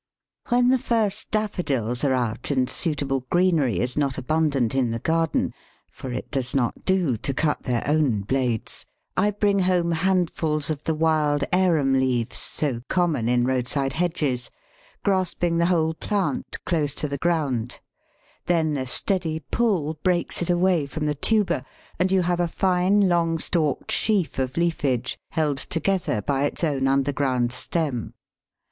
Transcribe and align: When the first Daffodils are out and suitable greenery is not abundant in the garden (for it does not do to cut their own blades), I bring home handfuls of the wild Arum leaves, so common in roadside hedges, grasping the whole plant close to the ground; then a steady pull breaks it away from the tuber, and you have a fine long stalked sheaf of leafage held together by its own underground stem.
When 0.47 0.69
the 0.69 0.79
first 0.79 1.29
Daffodils 1.29 2.03
are 2.03 2.15
out 2.15 2.49
and 2.49 2.67
suitable 2.67 3.27
greenery 3.29 3.79
is 3.79 3.95
not 3.95 4.17
abundant 4.17 4.73
in 4.73 4.89
the 4.89 4.97
garden 4.97 5.53
(for 5.91 6.11
it 6.11 6.31
does 6.31 6.55
not 6.55 6.85
do 6.85 7.17
to 7.17 7.33
cut 7.35 7.61
their 7.61 7.83
own 7.87 8.21
blades), 8.21 8.83
I 9.15 9.29
bring 9.29 9.59
home 9.59 9.91
handfuls 9.91 10.71
of 10.71 10.83
the 10.85 10.95
wild 10.95 11.43
Arum 11.53 11.93
leaves, 11.93 12.35
so 12.39 12.81
common 12.87 13.29
in 13.29 13.45
roadside 13.45 13.93
hedges, 13.93 14.49
grasping 15.03 15.59
the 15.59 15.67
whole 15.67 15.93
plant 15.93 16.57
close 16.65 16.95
to 16.95 17.07
the 17.07 17.19
ground; 17.19 17.79
then 18.47 18.77
a 18.77 18.87
steady 18.87 19.41
pull 19.51 19.99
breaks 20.01 20.41
it 20.41 20.49
away 20.49 20.87
from 20.87 21.05
the 21.05 21.13
tuber, 21.13 21.63
and 21.99 22.11
you 22.11 22.23
have 22.23 22.39
a 22.39 22.47
fine 22.47 23.01
long 23.07 23.37
stalked 23.37 23.91
sheaf 23.91 24.39
of 24.39 24.57
leafage 24.57 25.19
held 25.29 25.57
together 25.59 26.23
by 26.23 26.45
its 26.45 26.63
own 26.63 26.87
underground 26.87 27.51
stem. 27.51 28.15